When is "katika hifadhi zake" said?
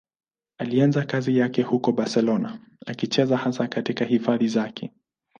3.67-4.93